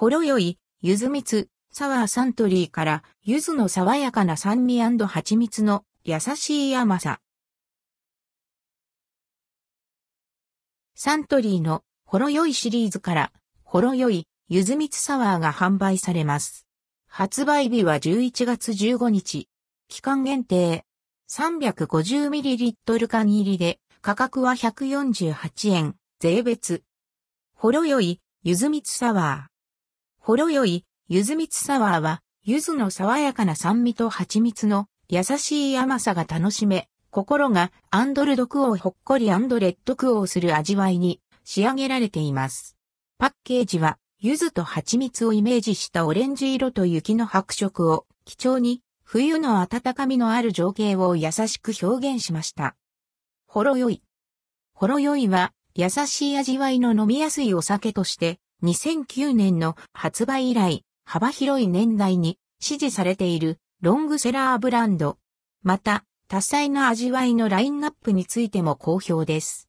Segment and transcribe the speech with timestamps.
[0.00, 7.20] ほろよい、ゆず蜜、サワーサントリーから、ゆずの爽やかな酸味蜂蜜の優しい甘さ。
[10.94, 13.32] サントリーのほろよいシリーズから、
[13.62, 16.66] ほろよい、ゆず蜜サワーが販売されます。
[17.06, 19.50] 発売日は11月15日。
[19.88, 20.86] 期間限定。
[21.28, 26.84] 350ml 缶入りで、価格は148円、税別。
[27.54, 29.49] ほろよい、ゆず蜜サワー。
[30.22, 42.76] ほろよい、ゆず蜜サワーは、ゆずの爽やかな酸味と蜂蜜の優しい甘さが楽しめ、心がアンドルドクオーほっこりアンドレッドクオーする味わいに仕上げられています。
[43.16, 52.76] パッケージは、柚子と蜂蜜をイメージしたオレンジ色と雪の白色を基調に冬の暖かみのある情景を優しく表現しました。
[53.46, 54.02] ほろよい。
[54.74, 65.18] ほろよいは優しい味わいの飲みやすいお酒として2009年の発売以来幅広い年代に支持されているロングセラーブランド。
[65.62, 69.68] また多彩な味わいのラインナップについても好評です。